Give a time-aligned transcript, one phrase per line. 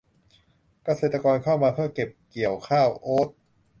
[0.83, 3.27] เกษตรกรเข้ามาเพื่อเก็บเกี่ยวข้าวโอ้ต